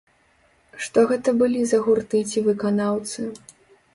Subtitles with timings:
[0.85, 3.29] Што гэта былі за гурты ці выканаўцы?